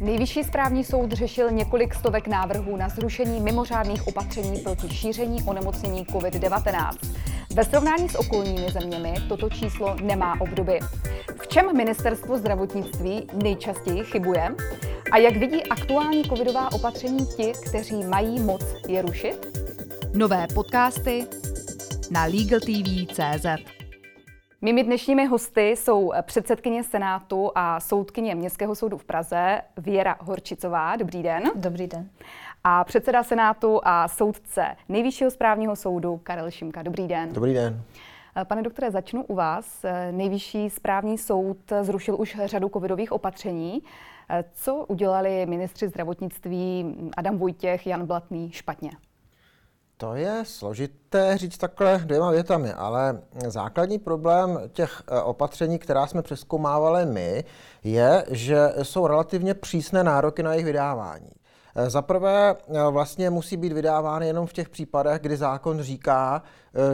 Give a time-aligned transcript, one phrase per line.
[0.00, 6.90] Nejvyšší správní soud řešil několik stovek návrhů na zrušení mimořádných opatření proti šíření onemocnění COVID-19.
[7.54, 10.78] Ve srovnání s okolními zeměmi toto číslo nemá obdoby.
[11.42, 14.54] V čem ministerstvo zdravotnictví nejčastěji chybuje?
[15.12, 19.58] A jak vidí aktuální covidová opatření ti, kteří mají moc je rušit?
[20.14, 21.26] Nové podcasty
[22.10, 23.46] na LegalTV.cz
[24.66, 30.96] Mými dnešními hosty jsou předsedkyně Senátu a soudkyně Městského soudu v Praze Věra Horčicová.
[30.96, 31.42] Dobrý den.
[31.54, 32.08] Dobrý den.
[32.64, 36.82] A předseda Senátu a soudce Nejvyššího správního soudu Karel Šimka.
[36.82, 37.32] Dobrý den.
[37.32, 37.82] Dobrý den.
[38.44, 39.84] Pane doktore, začnu u vás.
[40.10, 43.82] Nejvyšší správní soud zrušil už řadu covidových opatření.
[44.52, 48.90] Co udělali ministři zdravotnictví Adam Vojtěch, Jan Blatný špatně?
[49.98, 56.22] To je složité říct takhle dvěma větami, ale základní problém těch eh, opatření, která jsme
[56.22, 57.44] přeskoumávali my,
[57.84, 61.30] je, že jsou relativně přísné nároky na jejich vydávání.
[61.74, 66.42] Eh, za prvé eh, vlastně musí být vydávány jenom v těch případech, kdy zákon říká,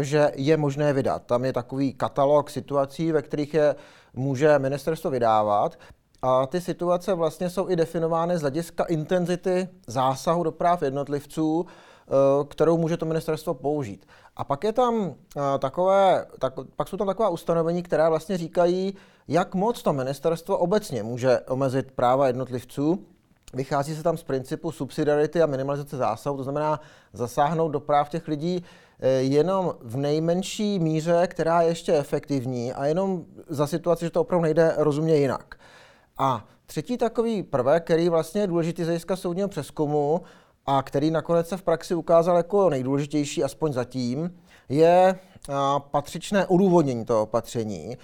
[0.01, 1.23] že je možné vydat.
[1.27, 3.75] Tam je takový katalog situací, ve kterých je
[4.15, 5.79] může ministerstvo vydávat.
[6.23, 11.67] A ty situace vlastně jsou i definovány z hlediska intenzity zásahu do práv jednotlivců,
[12.49, 14.07] kterou může to ministerstvo použít.
[14.37, 18.95] A pak je tam eh, takové, tak, pak jsou tam taková ustanovení, která vlastně říkají,
[19.29, 23.07] jak moc to ministerstvo obecně může omezit práva jednotlivců.
[23.55, 26.81] Vychází se tam z principu subsidiarity a minimalizace zásahu, to znamená
[27.13, 28.65] zasáhnout do práv těch lidí
[29.01, 34.21] eh, jenom v nejmenší míře, která je ještě efektivní a jenom za situaci, že to
[34.21, 35.55] opravdu nejde rozumně jinak.
[36.19, 40.23] A třetí takový prvek, který vlastně je důležitý z hlediska soudního přeskumu,
[40.67, 45.19] a který nakonec se v praxi ukázal jako nejdůležitější, aspoň zatím, je
[45.91, 47.97] patřičné odůvodnění toho opatření,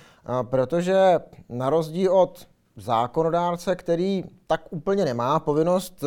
[0.43, 6.07] protože na rozdíl od zákonodárce, který tak úplně nemá povinnost e,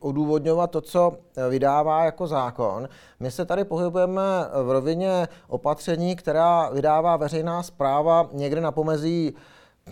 [0.00, 1.12] odůvodňovat to, co
[1.48, 2.88] vydává jako zákon.
[3.20, 4.22] My se tady pohybujeme
[4.62, 9.34] v rovině opatření, která vydává veřejná zpráva někde na pomezí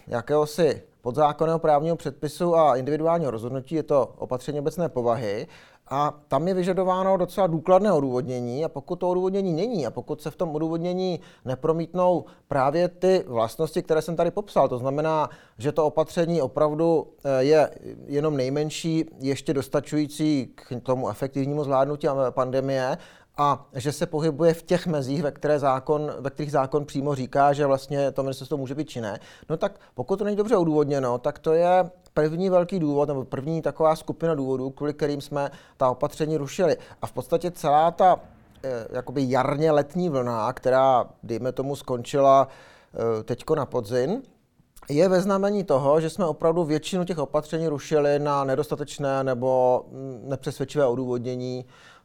[0.06, 3.74] jakéhosi podzákonného právního předpisu a individuálního rozhodnutí.
[3.74, 5.46] Je to opatření obecné povahy
[5.94, 10.30] a tam je vyžadováno docela důkladné odůvodnění a pokud to odůvodnění není a pokud se
[10.30, 15.86] v tom odůvodnění nepromítnou právě ty vlastnosti, které jsem tady popsal, to znamená, že to
[15.86, 17.70] opatření opravdu eh, je
[18.06, 22.98] jenom nejmenší, ještě dostačující k tomu efektivnímu zvládnutí pandemie
[23.36, 27.52] a že se pohybuje v těch mezích, ve, které zákon, ve kterých zákon přímo říká,
[27.52, 31.38] že vlastně to ministerstvo může být činné, no tak pokud to není dobře odůvodněno, tak
[31.38, 36.36] to je první velký důvod, nebo první taková skupina důvodů, kvůli kterým jsme ta opatření
[36.36, 36.76] rušili.
[37.02, 38.20] A v podstatě celá ta
[38.64, 44.22] eh, jakoby jarně letní vlna, která, dejme tomu, skončila eh, teďko na podzim,
[44.88, 50.22] je ve znamení toho, že jsme opravdu většinu těch opatření rušili na nedostatečné nebo mm,
[50.24, 51.64] nepřesvědčivé odůvodnění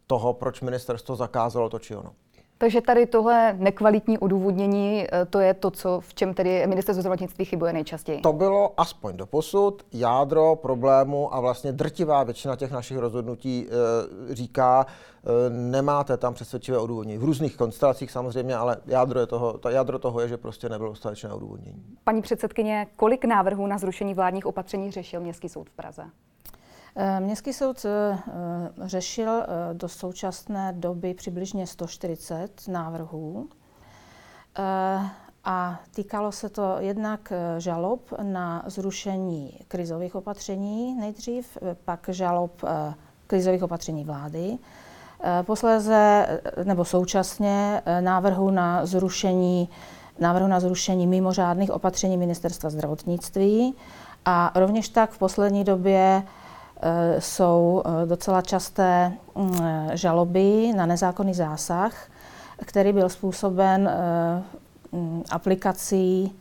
[0.10, 2.12] toho, proč ministerstvo zakázalo to či ono.
[2.58, 7.46] Takže tady tohle nekvalitní odůvodnění, eh, to je to, co v čem tedy ministerstvo zdravotnictví
[7.46, 8.22] chybuje nejčastěji.
[8.22, 14.36] To bylo aspoň do posud jádro problému a vlastně drtivá většina těch našich rozhodnutí e,
[14.36, 17.18] říká, e, nemáte tam přesvědčivé odůvodnění.
[17.18, 20.90] V různých konstelacích samozřejmě, ale jádro, je toho, to jádro toho je, že prostě nebylo
[20.90, 21.84] dostatečné odůvodnění.
[22.04, 26.04] Paní předsedkyně, kolik návrhů na zrušení vládních opatření řešil Městský soud v Praze?
[26.96, 28.20] Eh, Městský soud eh,
[28.86, 33.50] řešil eh, do současné doby přibližně 140 návrhů.
[35.44, 42.62] A týkalo se to jednak žalob na zrušení krizových opatření nejdřív, pak žalob
[43.28, 44.58] krizových opatření vlády,
[45.44, 46.28] posléze
[46.64, 49.70] nebo současně návrhu na zrušení
[50.20, 53.76] návrhu na zrušení mimořádných opatření Ministerstva zdravotnictví.
[54.26, 56.24] A rovněž tak v poslední době
[57.20, 59.58] jsou eh, docela časté mm,
[59.94, 62.10] žaloby na nezákonný zásah,
[62.66, 64.44] který byl způsoben eh,
[64.92, 66.36] mm, aplikací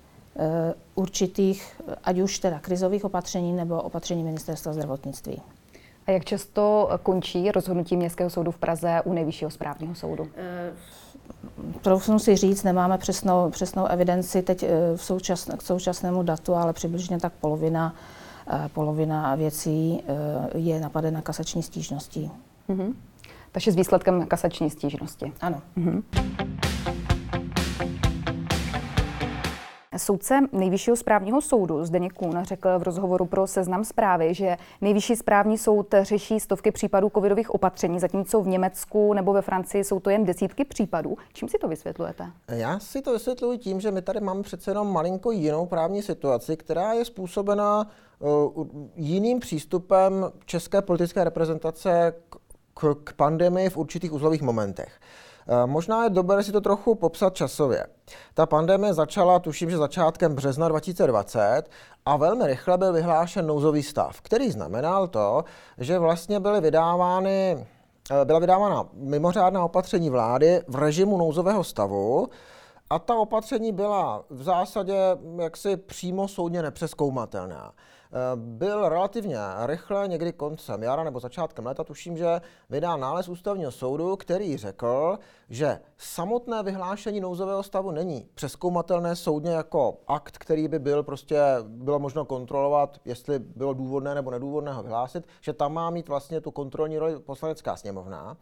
[0.94, 5.42] určitých, ať už teda krizových opatření nebo opatření ministerstva zdravotnictví.
[6.06, 10.28] A jak často končí rozhodnutí Městského soudu v Praze u Nejvyššího správního soudu?
[11.82, 14.64] Troufnu si říct, nemáme přesnou, přesnou evidenci teď
[14.96, 17.94] v současn, k současnému datu, ale přibližně tak polovina
[18.72, 22.30] polovina věcí eh, je napadena kasační stížností.
[22.68, 22.94] Mm-hmm.
[23.52, 25.32] Takže s výsledkem kasační stížnosti.
[25.40, 25.62] Ano.
[25.78, 26.02] Mm-hmm.
[29.98, 35.58] Soudce nejvyššího správního soudu Zdeněk Kůn řekl v rozhovoru pro seznam zprávy, že nejvyšší správní
[35.58, 40.24] soud řeší stovky případů covidových opatření, zatímco v Německu nebo ve Francii jsou to jen
[40.24, 41.16] desítky případů.
[41.32, 42.30] Čím si to vysvětlujete?
[42.48, 46.56] Já si to vysvětluji tím, že my tady máme přece jenom malinko jinou právní situaci,
[46.56, 48.66] která je způsobena uh,
[48.96, 52.14] jiným přístupem české politické reprezentace
[52.74, 55.00] k, k pandemii v určitých uzlových momentech.
[55.48, 57.86] Eh, možná je dobré si to trochu popsat časově.
[58.34, 61.62] Ta pandemie začala, tuším, že začátkem března 2020
[62.06, 65.44] a velmi rychle byl vyhlášen nouzový stav, který znamenal to,
[65.78, 67.66] že vlastně byly vydávány
[68.10, 72.28] eh, byla vydávána mimořádná opatření vlády v režimu nouzového stavu
[72.90, 74.96] a ta opatření byla v zásadě
[75.36, 77.72] jaksi přímo soudně nepřeskoumatelná.
[78.12, 82.40] Eh, byl relativně rychle, někdy koncem jara nebo začátkem léta, tuším, že
[82.70, 85.18] vydal nález ústavního soudu, který řekl,
[85.50, 91.98] že samotné vyhlášení nouzového stavu není přeskoumatelné soudně jako akt, který by byl prostě, bylo
[91.98, 96.50] možno kontrolovat, jestli bylo důvodné nebo nedůvodné ho vyhlásit, že tam má mít vlastně tu
[96.50, 98.36] kontrolní roli poslanecká sněmovna.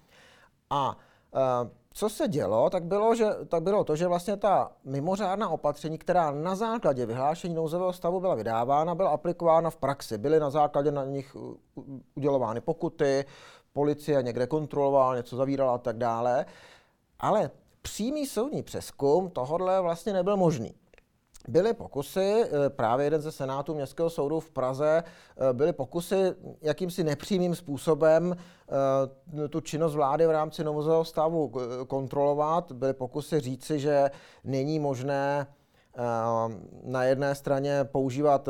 [0.71, 0.97] A
[1.31, 5.99] uh, co se dělo, tak bylo, že, tak bylo to, že vlastně ta mimořádná opatření,
[5.99, 10.19] která na základě vyhlášení nouzového stavu byla vydávána, byla aplikována v praxi.
[10.19, 11.37] Byly na základě na nich
[12.15, 13.25] udělovány pokuty,
[13.73, 16.47] policie někde kontrolovala, něco zavírala a tak dále.
[17.19, 17.51] Ale
[17.83, 20.75] přímý soudní přeskum tohodle vlastně nebyl možný.
[21.49, 27.05] Byly pokusy, eh, právě jeden ze senátů Městského soudu v Praze, eh, byly pokusy jakýmsi
[27.05, 28.37] nepřímým způsobem
[29.45, 31.53] eh, tu činnost vlády v rámci nouzového stavu
[31.87, 32.73] kontrolovat.
[32.73, 34.11] Byly pokusy říci, že
[34.45, 35.47] není možné
[36.83, 38.49] na jedné straně používat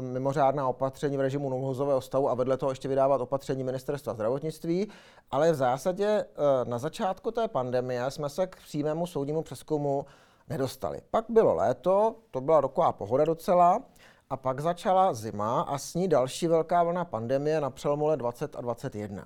[0.00, 4.88] mimořádná opatření v režimu nouzového stavu a vedle toho ještě vydávat opatření ministerstva zdravotnictví,
[5.30, 6.24] ale v zásadě
[6.64, 10.06] na začátku té pandemie jsme se k přímému soudnímu přeskumu
[10.48, 11.00] nedostali.
[11.10, 13.82] Pak bylo léto, to byla roková pohoda docela,
[14.30, 18.56] a pak začala zima a s ní další velká vlna pandemie na přelomu let 20
[18.56, 19.24] a 21.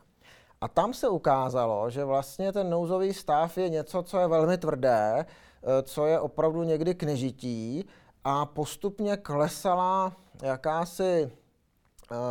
[0.60, 5.26] A tam se ukázalo, že vlastně ten nouzový stav je něco, co je velmi tvrdé,
[5.26, 7.84] eh, co je opravdu někdy knežití
[8.24, 11.30] a postupně klesala jakási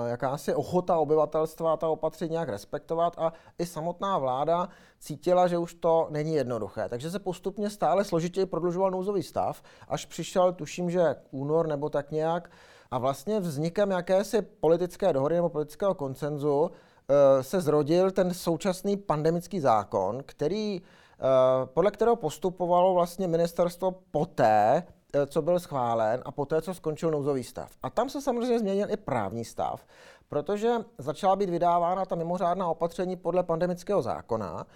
[0.07, 4.69] jakási ochota obyvatelstva ta opatření nějak respektovat a i samotná vláda
[4.99, 6.89] cítila, že už to není jednoduché.
[6.89, 12.11] Takže se postupně stále složitěji prodlužoval nouzový stav, až přišel, tuším, že únor nebo tak
[12.11, 12.51] nějak,
[12.91, 16.71] a vlastně vznikem jakési politické dohody nebo politického koncenzu
[17.09, 21.23] eh, se zrodil ten současný pandemický zákon, který, eh,
[21.65, 24.96] podle kterého postupovalo vlastně ministerstvo poté, Eh,
[25.27, 27.71] co byl schválen a poté, co skončil nouzový stav.
[27.83, 29.85] A tam se samozřejmě změnil i právní stav,
[30.29, 34.67] protože začala být vydávána ta mimořádná opatření podle pandemického zákona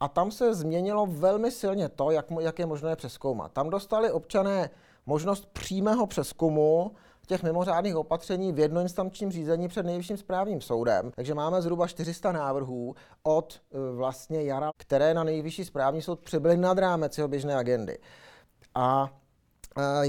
[0.00, 3.52] a tam se změnilo velmi silně to, jak, jak je možné přeskoumat.
[3.52, 4.70] Tam dostali občané
[5.06, 6.92] možnost přímého přeskumu
[7.26, 11.10] těch mimořádných opatření v jednoinstančním řízení před nejvyšším správním soudem.
[11.14, 16.56] Takže máme zhruba 400 návrhů od eh, vlastně jara, které na nejvyšší správní soud přibyly
[16.56, 17.98] nad rámec jeho běžné agendy.
[18.74, 19.10] A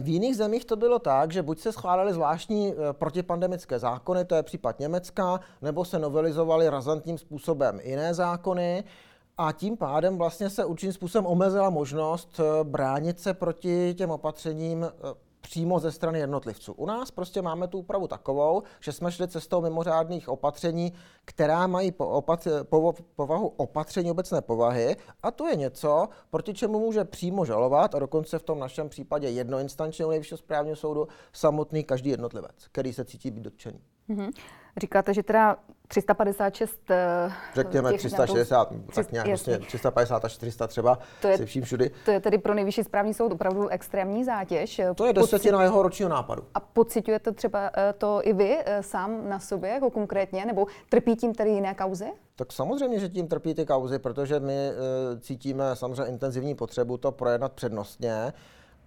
[0.01, 4.35] v jiných zemích to bylo tak, že buď se schválily zvláštní e, protipandemické zákony, to
[4.35, 8.83] je případ Německa, nebo se novelizovaly razantním způsobem jiné zákony,
[9.37, 14.83] a tím pádem vlastně se určitým způsobem omezila možnost e, bránit se proti těm opatřením
[14.83, 14.89] e,
[15.49, 16.73] přímo ze strany jednotlivců.
[16.73, 20.93] U nás prostě máme tu úpravu takovou, že jsme šli cestou mimořádných opatření,
[21.25, 26.79] která mají po opat- po, povahu opatření obecné povahy a to je něco, proti čemu
[26.79, 31.83] může přímo žalovat a dokonce v tom našem případě jednoinstančně u nejvyššího správního soudu samotný
[31.83, 33.79] každý jednotlivec, který se cítí být dotčený.
[34.09, 34.31] Mm-hmm.
[34.77, 35.57] Říkáte, že teda
[35.87, 36.91] 356...
[36.91, 41.91] Eh, Řekněme 360, tak nějak vlastně 350 a 400 třeba, to je, vším všudy.
[42.05, 44.81] To je tedy pro nejvyšší správní soud opravdu extrémní zátěž.
[44.95, 46.43] To je desetina jeho ročního nápadu.
[46.53, 51.15] A pocitujete třeba eh, to i vy eh, sám na sobě, jako konkrétně, nebo trpí
[51.15, 52.07] tím tedy jiné kauzy?
[52.35, 54.71] Tak samozřejmě, že tím trpí ty kauzy, protože my
[55.19, 58.33] cítíme samozřejmě intenzivní potřebu to projednat přednostně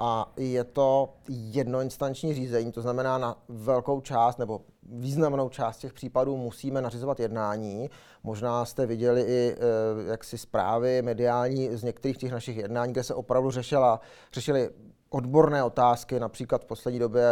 [0.01, 6.37] a je to jednoinstanční řízení, to znamená na velkou část nebo významnou část těch případů
[6.37, 7.91] musíme nařizovat jednání.
[8.23, 13.15] Možná jste viděli i e, jaksi zprávy mediální z některých těch našich jednání, kde se
[13.15, 14.01] opravdu řešila,
[14.33, 14.71] řešily
[15.11, 17.25] odborné otázky, například v poslední době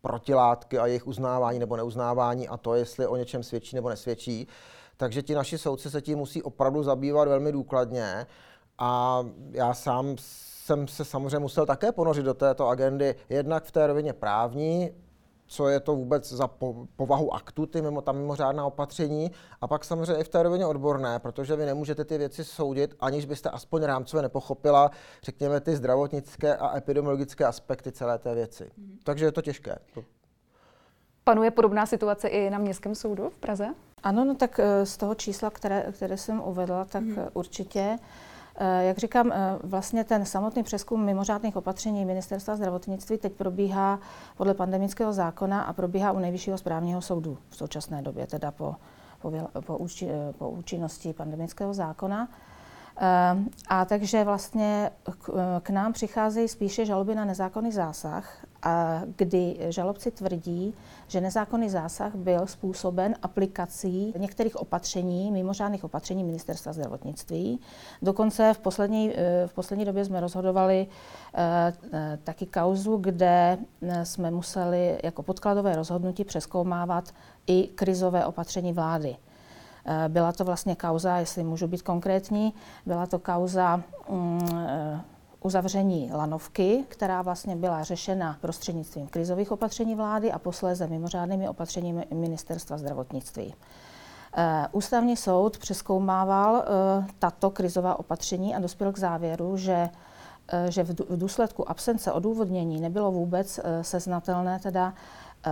[0.00, 4.48] protilátky a jejich uznávání nebo neuznávání a to, jestli o něčem svědčí nebo nesvědčí.
[4.96, 8.26] Takže ti naši soudci se tím musí opravdu zabývat velmi důkladně.
[8.78, 10.16] A já sám
[10.66, 14.90] jsem se samozřejmě musel také ponořit do této agendy, jednak v té rovině právní,
[15.46, 16.48] co je to vůbec za
[16.96, 19.30] povahu aktu, ty mimo, ta mimořádná opatření,
[19.60, 23.24] a pak samozřejmě i v té rovině odborné, protože vy nemůžete ty věci soudit, aniž
[23.24, 24.90] byste aspoň rámcově nepochopila,
[25.22, 28.70] řekněme, ty zdravotnické a epidemiologické aspekty celé té věci.
[28.76, 28.98] Mm.
[29.04, 29.78] Takže je to těžké.
[29.94, 30.04] To...
[31.24, 33.66] Panuje podobná situace i na Městském soudu v Praze?
[34.02, 37.18] Ano, no tak eh, z toho čísla, které, které jsem uvedla, tak mm.
[37.32, 37.98] určitě.
[38.80, 39.32] Jak říkám,
[39.62, 43.98] vlastně ten samotný přeskum mimořádných opatření Ministerstva zdravotnictví teď probíhá
[44.36, 48.76] podle pandemického zákona a probíhá u Nejvyššího správního soudu v současné době, teda po,
[49.22, 50.08] po, po, úči,
[50.38, 52.28] po účinnosti pandemického zákona.
[53.68, 58.45] A takže vlastně k, k nám přicházejí spíše žaloby na nezákonný zásah,
[59.16, 60.74] kdy žalobci tvrdí,
[61.08, 67.60] že nezákonný zásah byl způsoben aplikací některých opatření, mimořádných opatření Ministerstva zdravotnictví.
[68.02, 70.86] Dokonce v poslední, eh, v poslední době jsme rozhodovali
[71.34, 73.58] eh, eh, taky kauzu, kde
[74.02, 77.14] jsme museli jako podkladové rozhodnutí přeskoumávat
[77.46, 79.16] i krizové opatření vlády.
[80.08, 82.54] Byla to vlastně kauza, jestli můžu být konkrétní,
[82.86, 84.40] byla to kauza mm,
[85.46, 92.78] uzavření lanovky, která vlastně byla řešena prostřednictvím krizových opatření vlády a posléze mimořádnými opatřeními ministerstva
[92.78, 93.54] zdravotnictví.
[94.36, 96.64] Eh, ústavní soud přeskoumával
[97.18, 99.88] tato krizová opatření a dospěl k závěru, že
[100.68, 104.94] že v důsledku absence odůvodnění nebylo vůbec seznatelné, teda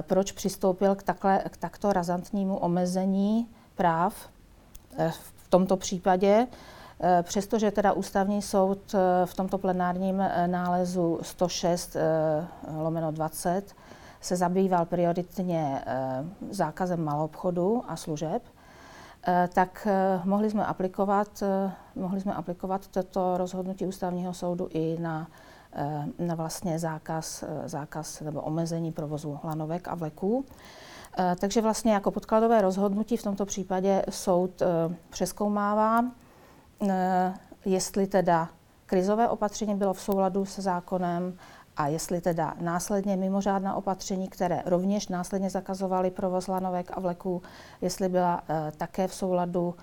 [0.03, 4.15] proč přistoupil k, takhle, k takto razantnímu omezení práv
[4.99, 6.47] eh, v tomto případě.
[7.01, 11.97] Eh, přestože teda ústavní soud eh, v tomto plenárním nálezu 106
[12.83, 13.75] lomeno 20
[14.21, 15.85] se zabýval prioritně
[16.51, 18.43] zákazem malobchodu a služeb,
[19.55, 19.89] tak
[20.25, 21.43] mohli jsme aplikovat,
[21.95, 25.29] mohli jsme aplikovat toto rozhodnutí ústavního soudu i na,
[26.19, 30.45] na vlastně zákaz, zákaz nebo omezení provozu lanovek a vleků.
[31.19, 34.67] Eh, takže vlastně jako podkladové rozhodnutí v tomto případě soud eh,
[35.11, 36.24] přeskoumává, eh,
[37.64, 38.49] jestli teda
[38.87, 41.38] krizové opatření bylo v souladu se zákonem
[41.76, 47.43] a jestli teda následně mimořádná opatření, které rovněž následně zakazovaly provoz lanovek a vleků,
[47.81, 48.43] jestli byla
[48.76, 49.75] také v souladu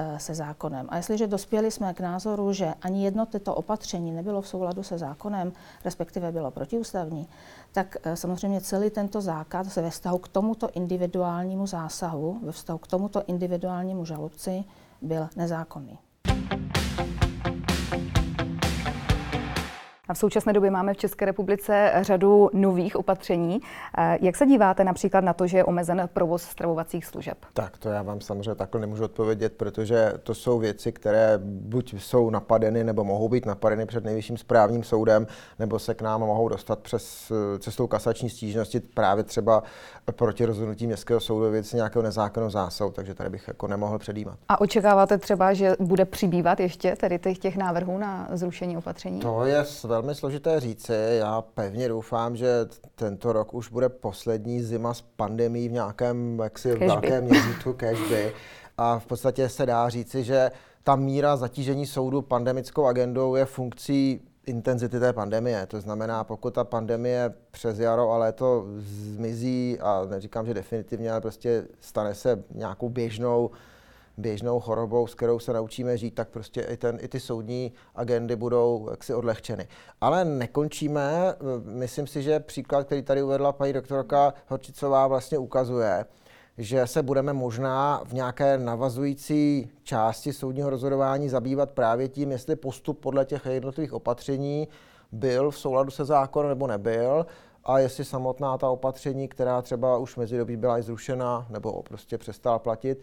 [0.00, 0.86] Eh, se zákonem.
[0.90, 4.98] A jestliže dospěli jsme k názoru, že ani jedno tyto opatření nebylo v souladu se
[4.98, 5.52] zákonem,
[5.84, 7.28] respektive bylo protiústavní,
[7.72, 12.86] tak eh, samozřejmě celý tento zákaz ve vztahu k tomuto individuálnímu zásahu, ve vztahu k
[12.86, 14.64] tomuto individuálnímu žalobci
[15.02, 15.98] byl nezákonný.
[20.14, 23.60] V současné době máme v České republice řadu nových opatření.
[23.98, 27.38] Eh, jak se díváte například na to, že je omezen provoz stravovacích služeb?
[27.52, 32.30] Tak to já vám samozřejmě takhle nemůžu odpovědět, protože to jsou věci, které buď jsou
[32.30, 35.26] napadeny nebo mohou být napadeny před nejvyšším správním soudem,
[35.58, 39.62] nebo se k nám mohou dostat přes eh, cestou kasační stížnosti právě třeba
[40.12, 44.38] proti rozhodnutí městského soudu věci nějakého nezákonného zásahu, takže tady bych jako nemohl předjímat.
[44.48, 49.20] A očekáváte třeba, že bude přibývat ještě tedy těch, těch návrhů na zrušení opatření?
[49.20, 49.64] To je
[49.98, 50.92] velmi složité říci.
[51.18, 56.74] Já pevně doufám, že tento rok už bude poslední zima s pandemí v nějakém jaksi
[56.74, 58.32] velkém měřítku cashby.
[58.76, 60.50] A v podstatě se dá říci, že
[60.84, 65.66] ta míra zatížení soudu pandemickou agendou je funkcí intenzity té pandemie.
[65.66, 71.20] To znamená, pokud ta pandemie přes jaro a léto zmizí, a neříkám, že definitivně, ale
[71.20, 73.50] prostě stane se nějakou běžnou
[74.18, 78.36] běžnou chorobou, s kterou se naučíme žít, tak prostě i, ten, i ty soudní agendy
[78.36, 79.68] budou jaksi odlehčeny.
[80.00, 81.34] Ale nekončíme.
[81.64, 86.04] Myslím si, že příklad, který tady uvedla paní doktorka Horčicová, vlastně ukazuje,
[86.58, 93.00] že se budeme možná v nějaké navazující části soudního rozhodování zabývat právě tím, jestli postup
[93.00, 94.68] podle těch jednotlivých opatření
[95.12, 97.26] byl v souladu se zákonem nebo nebyl
[97.64, 102.18] a jestli samotná ta opatření, která třeba už mezi dobí byla i zrušena nebo prostě
[102.18, 103.02] přestala platit,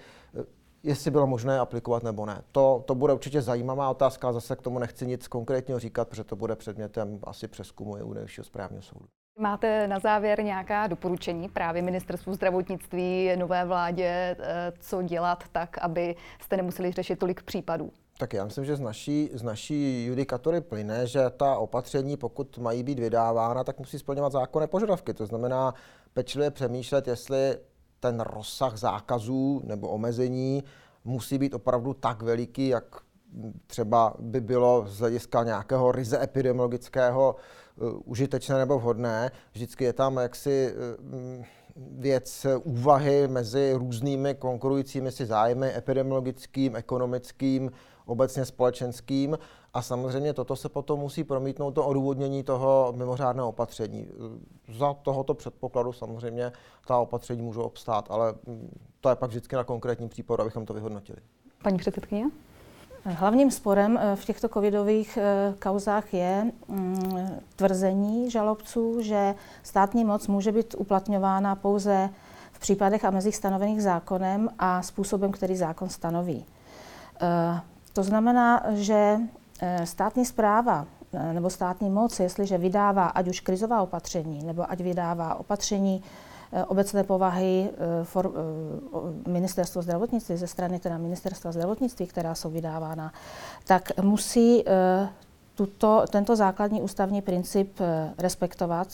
[0.85, 2.41] jestli bylo možné aplikovat nebo ne.
[2.51, 6.35] To, to bude určitě zajímavá otázka, zase k tomu nechci nic konkrétního říkat, protože to
[6.35, 9.05] bude předmětem asi přeskumu i u nejvyššího správního soudu.
[9.39, 16.15] Máte na závěr nějaká doporučení právě ministerstvu zdravotnictví, nové vládě, eh, co dělat tak, aby
[16.41, 17.91] jste nemuseli řešit tolik případů?
[18.17, 22.83] Tak já myslím, že z naší, z naší judikatury plyne, že ta opatření, pokud mají
[22.83, 25.13] být vydávána, tak musí splňovat zákonné požadavky.
[25.13, 25.73] To znamená
[26.13, 27.57] pečlivě přemýšlet, jestli
[28.05, 30.63] ten rozsah zákazů nebo omezení
[31.03, 32.95] musí být opravdu tak veliký, jak
[33.67, 37.35] třeba by bylo z hlediska nějakého ryze epidemiologického
[37.75, 39.31] uh, užitečné nebo vhodné.
[39.51, 41.45] Vždycky je tam jaksi uh,
[41.99, 47.71] věc úvahy mezi různými konkurujícími si zájmy epidemiologickým, ekonomickým,
[48.05, 49.37] obecně společenským
[49.73, 54.07] a samozřejmě toto se potom musí promítnout to odůvodnění toho mimořádného opatření.
[54.77, 56.51] Za tohoto předpokladu samozřejmě
[56.87, 58.33] ta opatření můžou obstát, ale
[59.01, 61.17] to je pak vždycky na konkrétním případu, abychom to vyhodnotili.
[61.63, 62.25] Paní předsedkyně?
[63.05, 70.27] Hlavním sporem eh, v těchto covidových eh, kauzách je mm, tvrzení žalobců, že státní moc
[70.27, 72.09] může být uplatňována pouze
[72.51, 76.45] v případech a mezích stanovených zákonem a způsobem, který zákon stanoví.
[77.95, 79.17] Eh, to znamená, že
[79.83, 80.85] státní zpráva
[81.33, 86.03] nebo státní moc, jestliže vydává ať už krizová opatření, nebo ať vydává opatření
[86.55, 92.49] Eh, obecné povahy eh, for, eh, ministerstvo zdravotnictví, ze strany teda ministerstva zdravotnictví, která jsou
[92.49, 93.13] vydávána,
[93.63, 94.65] tak musí
[95.55, 97.79] tuto, tento základní ústavní princip
[98.17, 98.87] respektovat.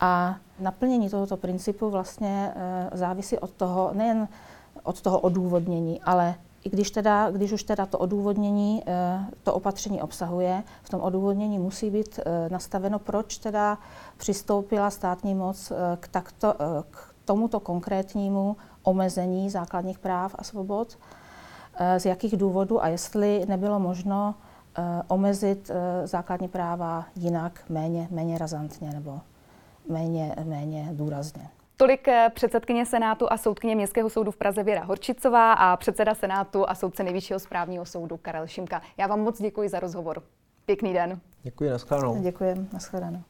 [0.00, 2.54] A naplnění tohoto principu vlastně
[2.92, 4.28] závisí od toho, nejen
[4.82, 6.34] od toho odůvodnění, ale
[6.66, 11.58] i když, teda, když už teda to odůvodnění, eh, to opatření obsahuje, v tom odůvodnění
[11.58, 13.78] musí být eh, nastaveno, proč teda
[14.16, 16.54] přistoupila státní moc eh, k, takto,
[16.90, 20.98] k tomuto konkrétnímu omezení základních práv a svobod,
[21.98, 24.34] z jakých důvodů a jestli nebylo možno
[25.08, 25.70] omezit
[26.04, 29.20] základní práva jinak, méně, méně razantně nebo
[29.88, 31.48] méně, méně důrazně.
[31.78, 36.70] Tolik eh, předsedkyně Senátu a soudkyně Městského soudu v Praze Věra Horčicová a předseda Senátu
[36.70, 38.82] a soudce Nejvyššího správního soudu Karel Šimka.
[38.96, 40.22] Já vám moc děkuji za rozhovor.
[40.66, 41.20] Pěkný den.
[41.42, 42.22] Děkuji, nashledanou.
[42.22, 43.22] Děkuji, nashledanou.